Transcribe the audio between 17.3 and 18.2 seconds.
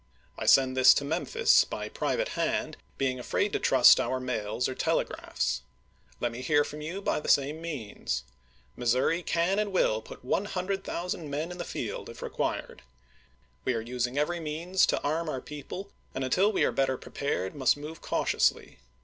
must move